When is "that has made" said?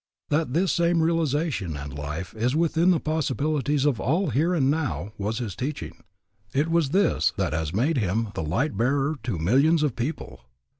7.37-7.99